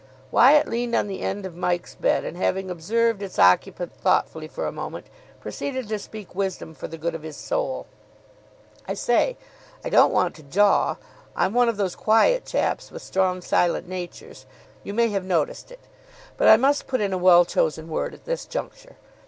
Wyatt 0.31 0.67
leaned 0.67 0.95
on 0.95 1.05
the 1.05 1.21
end 1.21 1.45
of 1.45 1.55
Mike's 1.55 1.93
bed, 1.93 2.25
and, 2.25 2.35
having 2.35 2.71
observed 2.71 3.21
its 3.21 3.37
occupant 3.37 3.93
thoughtfully 3.93 4.47
for 4.47 4.65
a 4.65 4.71
moment, 4.71 5.05
proceeded 5.39 5.87
to 5.89 5.99
speak 5.99 6.33
wisdom 6.33 6.73
for 6.73 6.87
the 6.87 6.97
good 6.97 7.13
of 7.13 7.21
his 7.21 7.37
soul. 7.37 7.85
"I 8.87 8.95
say, 8.95 9.37
I 9.85 9.89
don't 9.89 10.11
want 10.11 10.33
to 10.37 10.41
jaw 10.41 10.95
I'm 11.35 11.53
one 11.53 11.69
of 11.69 11.77
those 11.77 11.95
quiet 11.95 12.45
chaps 12.45 12.89
with 12.89 13.03
strong, 13.03 13.41
silent 13.43 13.87
natures; 13.87 14.47
you 14.83 14.95
may 14.95 15.09
have 15.09 15.23
noticed 15.23 15.71
it 15.71 15.81
but 16.35 16.47
I 16.47 16.57
must 16.57 16.87
put 16.87 16.99
in 16.99 17.13
a 17.13 17.17
well 17.19 17.45
chosen 17.45 17.87
word 17.87 18.15
at 18.15 18.25
this 18.25 18.45
juncture. 18.47 18.95